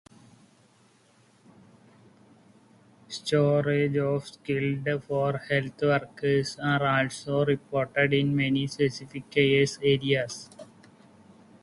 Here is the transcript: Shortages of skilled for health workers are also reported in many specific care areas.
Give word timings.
Shortages 3.07 3.97
of 4.01 4.27
skilled 4.27 5.03
for 5.03 5.37
health 5.37 5.79
workers 5.79 6.57
are 6.59 6.83
also 6.83 7.45
reported 7.45 8.11
in 8.13 8.35
many 8.35 8.65
specific 8.65 9.29
care 9.29 9.63
areas. 9.83 10.49